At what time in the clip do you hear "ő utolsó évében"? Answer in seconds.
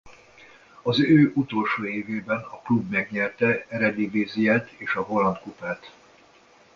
0.99-2.39